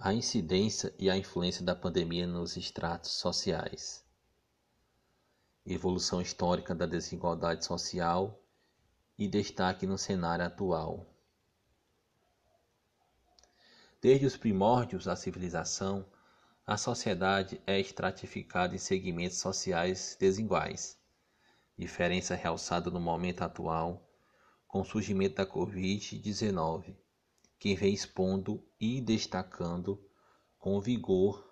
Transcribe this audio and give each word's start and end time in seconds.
a 0.00 0.14
incidência 0.14 0.94
e 0.96 1.10
a 1.10 1.16
influência 1.16 1.64
da 1.64 1.74
pandemia 1.74 2.24
nos 2.24 2.56
estratos 2.56 3.10
sociais, 3.10 4.04
evolução 5.66 6.20
histórica 6.20 6.72
da 6.72 6.86
desigualdade 6.86 7.64
social 7.64 8.40
e 9.18 9.26
destaque 9.26 9.88
no 9.88 9.98
cenário 9.98 10.44
atual. 10.44 11.04
Desde 14.00 14.24
os 14.24 14.36
primórdios 14.36 15.06
da 15.06 15.16
civilização, 15.16 16.06
a 16.64 16.76
sociedade 16.76 17.60
é 17.66 17.80
estratificada 17.80 18.76
em 18.76 18.78
segmentos 18.78 19.38
sociais 19.38 20.16
desiguais, 20.20 20.96
diferença 21.76 22.36
realçada 22.36 22.88
no 22.88 23.00
momento 23.00 23.42
atual 23.42 24.08
com 24.68 24.80
o 24.80 24.84
surgimento 24.84 25.34
da 25.34 25.46
Covid-19 25.46 26.94
que 27.58 27.74
vem 27.74 27.92
expondo 27.92 28.62
e 28.80 29.00
destacando 29.00 30.02
com 30.58 30.80
vigor 30.80 31.48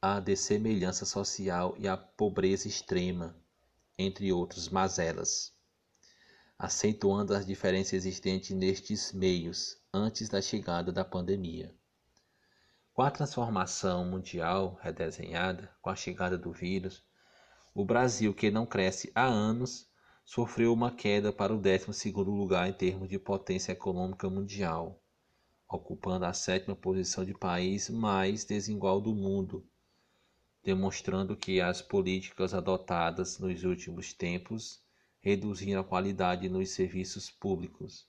a 0.00 0.20
dessemelhança 0.20 1.04
social 1.04 1.74
e 1.78 1.88
a 1.88 1.96
pobreza 1.96 2.68
extrema, 2.68 3.36
entre 3.98 4.32
outras 4.32 4.68
mazelas, 4.68 5.52
acentuando 6.58 7.34
as 7.34 7.46
diferenças 7.46 7.94
existentes 7.94 8.50
nestes 8.50 9.12
meios 9.12 9.78
antes 9.92 10.28
da 10.28 10.42
chegada 10.42 10.92
da 10.92 11.04
pandemia. 11.04 11.74
Com 12.92 13.02
a 13.02 13.10
transformação 13.10 14.04
mundial 14.04 14.78
redesenhada, 14.80 15.74
com 15.80 15.90
a 15.90 15.96
chegada 15.96 16.38
do 16.38 16.52
vírus, 16.52 17.02
o 17.74 17.84
Brasil, 17.84 18.32
que 18.32 18.50
não 18.50 18.64
cresce 18.64 19.10
há 19.14 19.24
anos, 19.24 19.88
sofreu 20.24 20.72
uma 20.72 20.90
queda 20.90 21.32
para 21.32 21.54
o 21.54 21.60
12º 21.60 22.24
lugar 22.24 22.68
em 22.68 22.72
termos 22.72 23.08
de 23.08 23.18
potência 23.18 23.72
econômica 23.72 24.28
mundial, 24.30 25.02
ocupando 25.68 26.24
a 26.24 26.32
sétima 26.32 26.74
posição 26.74 27.24
de 27.24 27.34
país 27.34 27.90
mais 27.90 28.44
desigual 28.44 29.00
do 29.00 29.14
mundo, 29.14 29.68
demonstrando 30.62 31.36
que 31.36 31.60
as 31.60 31.82
políticas 31.82 32.54
adotadas 32.54 33.38
nos 33.38 33.64
últimos 33.64 34.12
tempos 34.14 34.82
reduziram 35.20 35.80
a 35.80 35.84
qualidade 35.84 36.48
nos 36.48 36.70
serviços 36.70 37.30
públicos, 37.30 38.08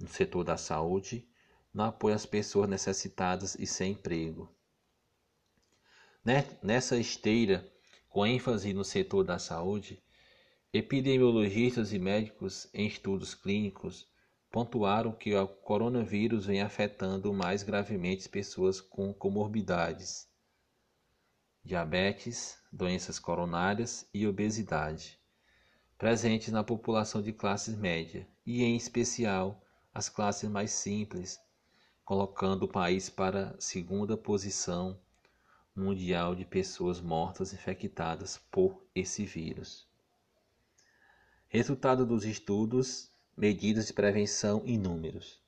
no 0.00 0.08
setor 0.08 0.44
da 0.44 0.56
saúde, 0.56 1.28
no 1.72 1.84
apoio 1.84 2.14
às 2.14 2.26
pessoas 2.26 2.68
necessitadas 2.68 3.54
e 3.54 3.66
sem 3.66 3.92
emprego. 3.92 4.52
Nessa 6.62 6.96
esteira, 6.96 7.68
com 8.08 8.26
ênfase 8.26 8.72
no 8.72 8.84
setor 8.84 9.24
da 9.24 9.38
saúde, 9.38 10.02
Epidemiologistas 10.70 11.94
e 11.94 11.98
médicos 11.98 12.68
em 12.74 12.86
estudos 12.86 13.34
clínicos 13.34 14.06
pontuaram 14.50 15.12
que 15.12 15.34
o 15.34 15.48
coronavírus 15.48 16.44
vem 16.44 16.60
afetando 16.60 17.32
mais 17.32 17.62
gravemente 17.62 18.28
pessoas 18.28 18.78
com 18.78 19.14
comorbidades, 19.14 20.28
diabetes, 21.64 22.62
doenças 22.70 23.18
coronárias 23.18 24.06
e 24.12 24.26
obesidade, 24.26 25.18
presentes 25.96 26.52
na 26.52 26.62
população 26.62 27.22
de 27.22 27.32
classes 27.32 27.74
média 27.74 28.28
e, 28.44 28.62
em 28.62 28.76
especial, 28.76 29.64
as 29.94 30.10
classes 30.10 30.50
mais 30.50 30.70
simples, 30.72 31.40
colocando 32.04 32.64
o 32.64 32.68
país 32.68 33.08
para 33.08 33.56
a 33.56 33.60
segunda 33.60 34.18
posição 34.18 35.00
mundial 35.74 36.34
de 36.34 36.44
pessoas 36.44 37.00
mortas 37.00 37.54
infectadas 37.54 38.36
por 38.50 38.86
esse 38.94 39.24
vírus. 39.24 39.87
Resultado 41.50 42.04
dos 42.04 42.26
estudos, 42.26 43.10
medidas 43.34 43.86
de 43.86 43.94
prevenção 43.94 44.62
e 44.66 44.76
números. 44.76 45.40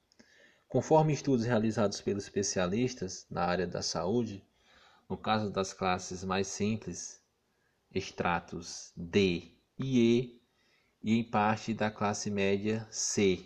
Conforme 0.67 1.13
estudos 1.13 1.45
realizados 1.45 2.01
pelos 2.01 2.25
especialistas 2.25 3.27
na 3.31 3.45
área 3.45 3.67
da 3.67 3.83
saúde, 3.83 4.43
no 5.07 5.19
caso 5.19 5.51
das 5.51 5.75
classes 5.75 6.25
mais 6.25 6.47
simples, 6.47 7.23
extratos 7.95 8.95
D 8.97 9.53
e 9.79 9.99
E, 10.01 10.43
e 11.03 11.19
em 11.19 11.23
parte 11.23 11.75
da 11.75 11.91
classe 11.91 12.31
média 12.31 12.89
C, 12.91 13.45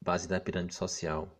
base 0.00 0.26
da 0.26 0.40
pirâmide 0.40 0.74
social, 0.74 1.38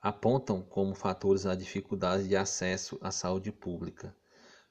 apontam 0.00 0.62
como 0.62 0.94
fatores 0.94 1.44
a 1.44 1.56
dificuldade 1.56 2.28
de 2.28 2.36
acesso 2.36 3.00
à 3.02 3.10
saúde 3.10 3.50
pública 3.50 4.14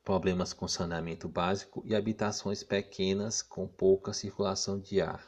problemas 0.08 0.54
com 0.54 0.70
saneamento 0.70 1.28
básico 1.28 1.84
e 1.86 1.94
habitações 1.94 2.64
pequenas 2.64 3.42
com 3.42 3.68
pouca 3.68 4.14
circulação 4.14 4.80
de 4.80 5.02
ar, 5.02 5.22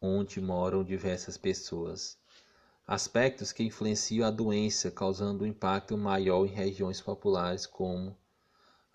onde 0.00 0.40
moram 0.40 0.84
diversas 0.84 1.36
pessoas. 1.36 2.16
Aspectos 2.86 3.50
que 3.50 3.64
influenciam 3.64 4.24
a 4.24 4.30
doença, 4.30 4.88
causando 4.88 5.42
um 5.42 5.48
impacto 5.48 5.98
maior 5.98 6.46
em 6.46 6.50
regiões 6.50 7.00
populares 7.00 7.66
como 7.66 8.16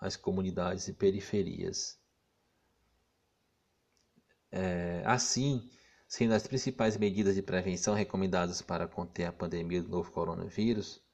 as 0.00 0.16
comunidades 0.16 0.88
e 0.88 0.94
periferias. 0.94 1.98
É, 4.50 5.02
assim, 5.04 5.70
sendo 6.08 6.32
as 6.32 6.46
principais 6.46 6.96
medidas 6.96 7.34
de 7.34 7.42
prevenção 7.42 7.92
recomendadas 7.92 8.62
para 8.62 8.88
conter 8.88 9.26
a 9.26 9.32
pandemia 9.32 9.82
do 9.82 9.90
novo 9.90 10.10
coronavírus, 10.10 11.06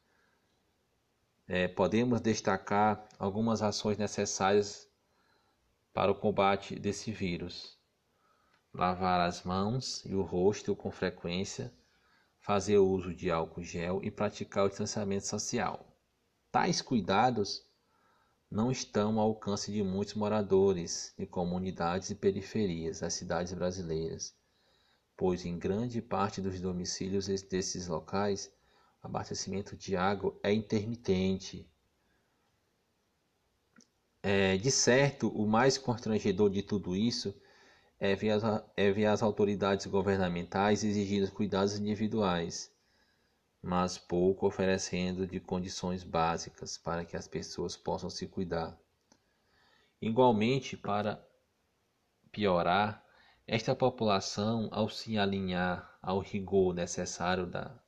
é, 1.47 1.69
podemos 1.69 2.21
destacar 2.21 3.07
algumas 3.19 3.63
ações 3.63 3.99
necessárias 3.99 4.89
para 5.93 6.11
o 6.11 6.15
combate 6.15 6.79
desse 6.79 7.13
vírus. 7.13 7.79
Lavar 8.73 9.21
as 9.21 9.45
mãos 9.45 10.05
e 10.05 10.15
o 10.15 10.23
rosto 10.23 10.75
com 10.75 10.91
frequência, 10.91 11.73
fazer 12.41 12.79
uso 12.79 13.15
de 13.15 13.31
álcool 13.31 13.63
gel 13.63 14.01
e 14.03 14.11
praticar 14.11 14.65
o 14.65 14.69
distanciamento 14.69 15.27
social. 15.27 15.87
Tais 16.51 16.83
cuidados 16.83 17.65
não 18.51 18.71
estão 18.71 19.19
ao 19.19 19.29
alcance 19.29 19.73
de 19.73 19.83
muitos 19.83 20.15
moradores 20.15 21.15
de 21.19 21.27
comunidades 21.27 22.11
e 22.11 22.15
periferias 22.15 23.01
das 23.01 23.15
cidades 23.15 23.53
brasileiras, 23.53 24.35
pois 25.17 25.45
em 25.45 25.59
grande 25.59 26.01
parte 26.01 26.41
dos 26.41 26.61
domicílios 26.61 27.27
desses 27.27 27.87
locais 27.87 28.53
abastecimento 29.05 29.77
de 29.77 29.95
água 29.95 30.35
é 30.43 30.51
intermitente. 30.51 31.69
É, 34.23 34.57
de 34.57 34.71
certo, 34.71 35.29
o 35.29 35.47
mais 35.47 35.77
constrangedor 35.77 36.49
de 36.49 36.63
tudo 36.63 36.97
isso 36.97 37.39
é 38.01 38.17
ver, 38.17 38.31
as, 38.31 38.43
é 38.75 38.91
ver 38.91 39.05
as 39.05 39.23
autoridades 39.23 39.85
governamentais 39.85 40.83
exigindo 40.83 41.31
cuidados 41.31 41.79
individuais, 41.79 42.73
mas 43.63 43.99
pouco 43.99 44.47
oferecendo 44.47 45.27
de 45.27 45.39
condições 45.39 46.03
básicas 46.03 46.79
para 46.79 47.05
que 47.05 47.17
as 47.17 47.29
pessoas 47.29 47.77
possam 47.77 48.09
se 48.09 48.27
cuidar. 48.27 48.79
Igualmente, 50.01 50.79
para 50.79 51.23
piorar, 52.33 53.05
esta 53.47 53.75
população, 53.75 54.71
ao 54.73 54.89
se 54.89 55.19
alinhar 55.19 55.99
ao 56.01 56.21
rigor 56.21 56.75
necessário 56.75 57.47
da 57.47 57.84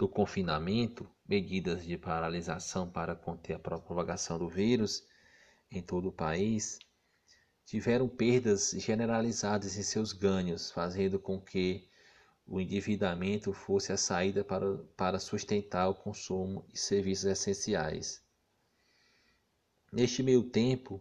do 0.00 0.08
confinamento, 0.08 1.06
medidas 1.28 1.84
de 1.84 1.98
paralisação 1.98 2.90
para 2.90 3.14
conter 3.14 3.56
a 3.56 3.58
propagação 3.58 4.38
do 4.38 4.48
vírus 4.48 5.06
em 5.70 5.82
todo 5.82 6.08
o 6.08 6.12
país, 6.12 6.78
tiveram 7.66 8.08
perdas 8.08 8.70
generalizadas 8.70 9.76
em 9.76 9.82
seus 9.82 10.14
ganhos, 10.14 10.70
fazendo 10.70 11.18
com 11.18 11.38
que 11.38 11.86
o 12.46 12.58
endividamento 12.58 13.52
fosse 13.52 13.92
a 13.92 13.98
saída 13.98 14.42
para, 14.42 14.78
para 14.96 15.18
sustentar 15.18 15.90
o 15.90 15.94
consumo 15.94 16.64
e 16.72 16.78
serviços 16.78 17.26
essenciais. 17.26 18.22
Neste 19.92 20.22
meio 20.22 20.44
tempo, 20.44 20.98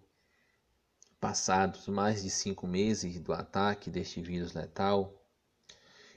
passados 1.22 1.88
mais 1.88 2.22
de 2.22 2.30
cinco 2.30 2.68
meses 2.68 3.18
do 3.22 3.32
ataque 3.32 3.90
deste 3.90 4.22
vírus 4.22 4.52
letal, 4.54 5.16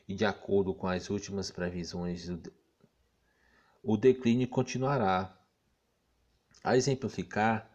e 0.08 0.16
de 0.16 0.24
acordo 0.24 0.74
com 0.74 0.88
as 0.88 1.10
últimas 1.10 1.48
previsões 1.48 2.28
o 3.82 3.96
declínio 3.96 4.46
continuará. 4.46 5.36
A 6.62 6.76
exemplificar, 6.76 7.68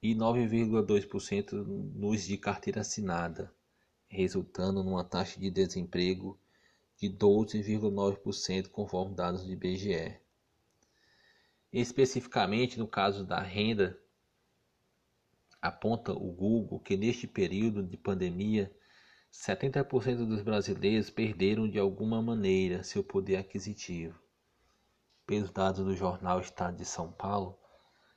e 0.02 0.16
9,2% 0.16 1.52
nos 1.94 2.24
de 2.24 2.38
carteira 2.38 2.80
assinada, 2.80 3.54
resultando 4.08 4.82
numa 4.82 5.04
taxa 5.04 5.38
de 5.38 5.52
desemprego 5.52 6.40
de 6.98 7.10
12,9% 7.10 8.70
conforme 8.70 9.16
dados 9.16 9.44
do 9.44 9.52
IBGE. 9.52 10.18
Especificamente 11.72 12.78
no 12.80 12.88
caso 12.88 13.26
da 13.26 13.42
renda, 13.42 14.00
aponta 15.62 16.14
o 16.14 16.32
Google 16.32 16.80
que 16.80 16.96
neste 16.96 17.28
período 17.28 17.84
de 17.84 17.98
pandemia 17.98 18.74
70% 19.34 20.26
dos 20.26 20.42
brasileiros 20.42 21.10
perderam 21.10 21.70
de 21.70 21.78
alguma 21.78 22.22
maneira 22.22 22.82
seu 22.84 23.04
poder 23.04 23.36
aquisitivo. 23.36 24.18
Pelos 25.26 25.52
dados 25.52 25.84
do 25.84 25.94
jornal 25.96 26.40
Estado 26.40 26.78
de 26.78 26.86
São 26.86 27.12
Paulo, 27.12 27.60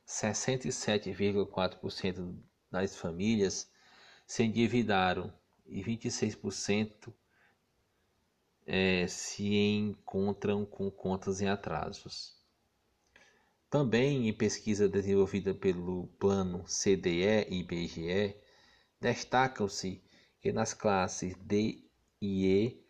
67,4% 0.07 2.39
das 2.71 2.95
famílias 2.97 3.69
se 4.27 4.45
endividaram 4.45 5.33
e 5.67 5.83
26% 5.83 7.13
é, 8.71 9.07
se 9.09 9.47
encontram 9.57 10.67
com 10.67 10.91
contas 10.91 11.41
em 11.41 11.49
atrasos. 11.49 12.37
Também 13.71 14.29
em 14.29 14.33
pesquisa 14.33 14.87
desenvolvida 14.87 15.55
pelo 15.55 16.07
Plano 16.19 16.65
CDE 16.67 17.47
e 17.49 17.61
IBGE, 17.61 18.37
destacam-se 19.01 20.03
que 20.39 20.53
nas 20.53 20.75
classes 20.75 21.35
D 21.37 21.83
e 22.21 22.47
E, 22.47 22.85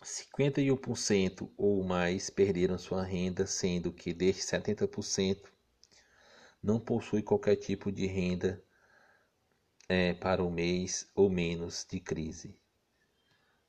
51% 0.00 1.50
ou 1.56 1.82
mais 1.82 2.30
perderam 2.30 2.78
sua 2.78 3.02
renda, 3.02 3.46
sendo 3.48 3.92
que 3.92 4.14
destes 4.14 4.46
70% 4.46 5.42
não 6.62 6.78
possui 6.78 7.22
qualquer 7.22 7.56
tipo 7.56 7.90
de 7.90 8.06
renda 8.06 8.62
é, 9.88 10.14
para 10.14 10.44
o 10.44 10.50
mês 10.50 11.10
ou 11.16 11.28
menos 11.28 11.84
de 11.90 11.98
crise. 11.98 12.59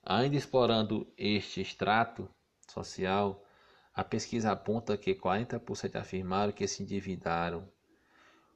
Ainda 0.04 0.36
explorando 0.36 1.08
este 1.16 1.62
extrato 1.62 2.28
social, 2.68 3.46
a 3.94 4.04
pesquisa 4.04 4.52
aponta 4.52 4.98
que 4.98 5.14
40% 5.14 5.96
afirmaram 5.96 6.52
que 6.52 6.68
se 6.68 6.82
endividaram, 6.82 7.68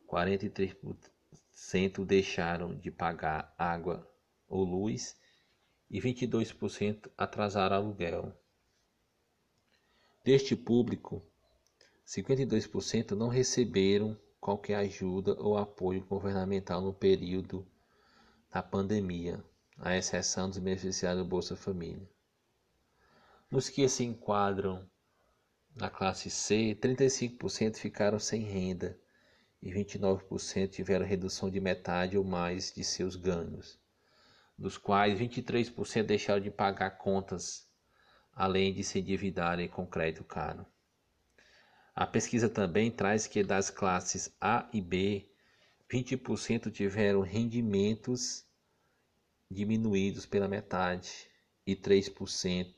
43% 0.07 2.06
deixaram 2.06 2.75
de 2.75 2.89
pagar 2.89 3.53
água 3.57 4.09
ou 4.47 4.63
luz 4.63 5.19
e 5.89 6.00
22% 6.00 7.12
atrasaram 7.18 7.75
aluguel. 7.75 8.33
Deste 10.24 10.56
público, 10.56 11.21
52% 12.06 13.12
não 13.12 13.27
receberam 13.27 14.18
qualquer 14.39 14.75
ajuda 14.75 15.39
ou 15.39 15.57
apoio 15.57 16.03
governamental 16.06 16.81
no 16.81 16.94
período 16.94 17.68
da 18.51 18.63
pandemia, 18.63 19.44
à 19.77 19.95
exceção 19.95 20.50
dos 20.50 20.57
beneficiários 20.57 21.24
do 21.24 21.30
Bolsa 21.30 21.56
Família. 21.56 22.10
Nos 23.51 23.69
que 23.69 23.88
se 23.88 24.04
enquadram 24.04 24.89
na 25.75 25.89
classe 25.89 26.30
C, 26.30 26.77
35% 26.81 27.77
ficaram 27.77 28.18
sem 28.18 28.42
renda 28.42 28.98
e 29.62 29.72
29% 29.72 30.69
tiveram 30.69 31.06
redução 31.06 31.50
de 31.50 31.60
metade 31.60 32.18
ou 32.18 32.24
mais 32.24 32.72
de 32.74 32.83
seus 32.83 33.16
ganhos, 33.16 33.80
dos 34.57 34.77
quais 34.77 35.19
23% 35.19 36.04
deixaram 36.04 36.42
de 36.42 36.50
pagar 36.50 36.92
contas, 36.92 37.68
além 38.33 38.74
de 38.74 38.83
se 38.83 39.00
endividarem 39.00 39.68
com 39.68 39.86
crédito 39.86 40.24
caro. 40.24 40.66
A 41.94 42.06
pesquisa 42.06 42.50
também 42.50 42.92
traz 42.92 43.28
que 43.28 43.44
das 43.44 43.69
classes 43.69 44.36
A 44.39 44.69
e 44.71 44.81
B, 44.81 45.30
20% 45.89 46.71
tiveram 46.71 47.21
rendimentos 47.21 48.44
diminuídos 49.50 50.25
pela 50.25 50.47
metade 50.47 51.27
e 51.65 51.75
3% 51.75 52.74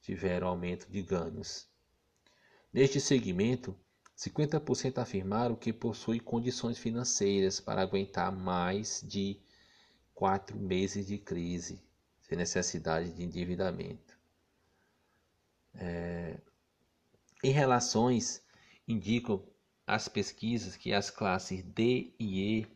tiveram 0.00 0.48
aumento 0.48 0.88
de 0.88 1.02
ganhos. 1.02 1.68
Neste 2.72 3.00
segmento, 3.00 3.76
50% 4.16 4.98
afirmaram 4.98 5.54
que 5.54 5.72
possuem 5.72 6.20
condições 6.20 6.78
financeiras 6.78 7.60
para 7.60 7.82
aguentar 7.82 8.32
mais 8.32 9.02
de 9.06 9.38
quatro 10.14 10.58
meses 10.58 11.06
de 11.06 11.18
crise, 11.18 11.82
sem 12.22 12.38
necessidade 12.38 13.12
de 13.12 13.22
endividamento. 13.22 14.18
É... 15.74 16.38
Em 17.44 17.50
relações, 17.50 18.42
indicam 18.88 19.46
as 19.86 20.08
pesquisas 20.08 20.76
que 20.76 20.92
as 20.92 21.10
classes 21.10 21.62
D 21.62 22.12
e 22.18 22.60
E, 22.60 22.66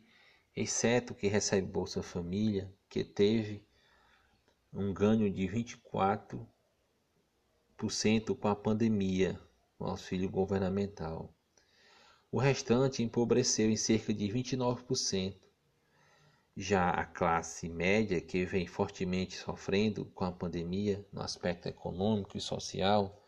exceto 0.55 1.15
que 1.15 1.27
recebe 1.27 1.67
Bolsa 1.67 2.03
Família, 2.03 2.71
que 2.91 3.05
teve 3.05 3.65
um 4.73 4.93
ganho 4.93 5.31
de 5.31 5.47
24% 5.47 6.45
com 8.37 8.47
a 8.49 8.55
pandemia, 8.55 9.39
o 9.79 9.85
auxílio 9.85 10.29
governamental. 10.29 11.33
O 12.29 12.37
restante 12.37 13.01
empobreceu 13.01 13.69
em 13.69 13.77
cerca 13.77 14.13
de 14.13 14.27
29%. 14.27 15.39
Já 16.57 16.89
a 16.89 17.05
classe 17.05 17.69
média, 17.69 18.19
que 18.19 18.43
vem 18.43 18.67
fortemente 18.67 19.37
sofrendo 19.37 20.03
com 20.07 20.25
a 20.25 20.31
pandemia 20.33 21.07
no 21.13 21.21
aspecto 21.21 21.69
econômico 21.69 22.37
e 22.37 22.41
social, 22.41 23.25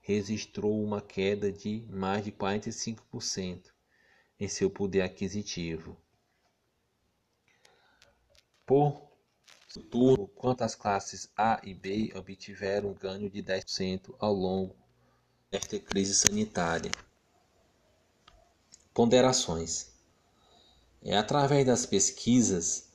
registrou 0.00 0.82
uma 0.82 1.00
queda 1.00 1.52
de 1.52 1.86
mais 1.88 2.24
de 2.24 2.32
45% 2.32 3.70
em 4.40 4.48
seu 4.48 4.68
poder 4.68 5.02
aquisitivo. 5.02 5.96
Por 8.66 9.06
turno, 9.90 10.26
quanto 10.28 10.62
as 10.62 10.74
classes 10.74 11.28
A 11.36 11.60
e 11.62 11.72
B 11.72 12.12
obtiveram 12.16 12.90
um 12.90 12.94
ganho 12.94 13.30
de 13.30 13.42
10% 13.42 14.14
ao 14.18 14.32
longo 14.32 14.74
desta 15.50 15.78
crise 15.78 16.14
sanitária. 16.14 16.90
Ponderações. 18.92 19.92
É 21.02 21.16
através 21.16 21.64
das 21.64 21.86
pesquisas 21.86 22.88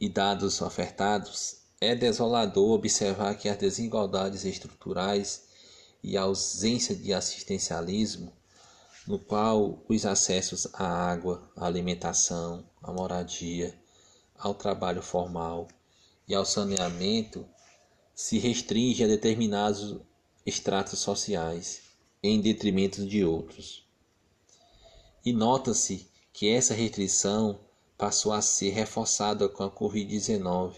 e 0.00 0.08
dados 0.08 0.60
ofertados, 0.60 1.62
é 1.80 1.94
desolador 1.94 2.70
observar 2.70 3.36
que 3.36 3.48
as 3.48 3.56
desigualdades 3.56 4.44
estruturais 4.44 5.44
e 6.02 6.16
a 6.16 6.22
ausência 6.22 6.96
de 6.96 7.12
assistencialismo, 7.12 8.32
no 9.06 9.18
qual 9.18 9.84
os 9.88 10.04
acessos 10.04 10.66
à 10.74 10.84
água, 10.84 11.50
à 11.56 11.66
alimentação, 11.66 12.68
à 12.82 12.92
moradia, 12.92 13.78
ao 14.38 14.54
trabalho 14.54 15.02
formal 15.02 15.68
e 16.26 16.34
ao 16.34 16.44
saneamento 16.44 17.46
se 18.14 18.38
restringe 18.38 19.02
a 19.02 19.06
determinados 19.06 20.00
estratos 20.46 21.00
sociais, 21.00 21.82
em 22.22 22.40
detrimento 22.40 23.06
de 23.06 23.24
outros. 23.24 23.86
E 25.24 25.32
nota-se 25.32 26.08
que 26.32 26.48
essa 26.48 26.74
restrição 26.74 27.60
passou 27.96 28.32
a 28.32 28.40
ser 28.40 28.70
reforçada 28.70 29.48
com 29.48 29.64
a 29.64 29.70
Covid-19, 29.70 30.74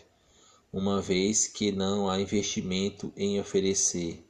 uma 0.72 1.00
vez 1.00 1.46
que 1.46 1.70
não 1.70 2.08
há 2.08 2.20
investimento 2.20 3.12
em 3.16 3.40
oferecer, 3.40 4.26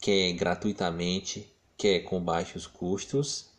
quer 0.00 0.32
gratuitamente, 0.32 1.52
quer 1.76 2.00
com 2.00 2.22
baixos 2.22 2.66
custos, 2.66 3.50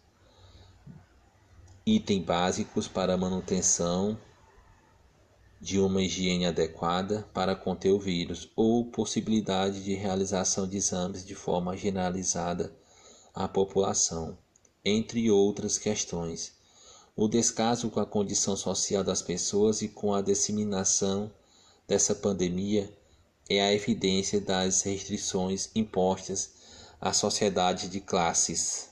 itens 1.85 2.23
básicos 2.23 2.87
para 2.87 3.17
manutenção 3.17 4.17
de 5.63 5.79
uma 5.79 6.01
higiene 6.01 6.45
adequada 6.45 7.25
para 7.33 7.55
conter 7.55 7.89
o 7.93 7.97
vírus 7.97 8.51
ou 8.53 8.83
possibilidade 8.83 9.81
de 9.81 9.93
realização 9.93 10.67
de 10.67 10.75
exames 10.75 11.25
de 11.25 11.33
forma 11.33 11.77
generalizada 11.77 12.75
à 13.33 13.47
população, 13.47 14.37
entre 14.83 15.31
outras 15.31 15.77
questões. 15.77 16.51
O 17.15 17.29
descaso 17.29 17.89
com 17.89 18.01
a 18.01 18.05
condição 18.05 18.57
social 18.57 19.05
das 19.05 19.21
pessoas 19.21 19.81
e 19.81 19.87
com 19.87 20.13
a 20.13 20.21
disseminação 20.21 21.31
dessa 21.87 22.13
pandemia 22.13 22.93
é 23.49 23.61
a 23.61 23.73
evidência 23.73 24.41
das 24.41 24.81
restrições 24.81 25.69
impostas 25.73 26.51
à 26.99 27.13
sociedade 27.13 27.87
de 27.87 28.01
classes. 28.01 28.89